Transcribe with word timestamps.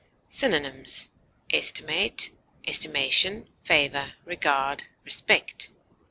_Synonyms: 0.27 1.11
estimate, 1.53 2.31
estimation, 2.67 3.47
favor, 3.61 4.13
regard, 4.25 4.81
respect. 5.05 5.69